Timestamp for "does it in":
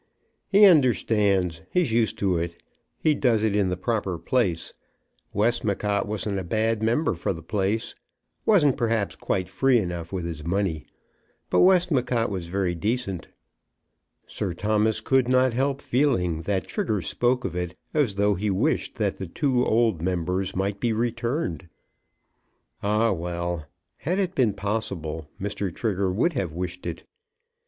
3.13-3.69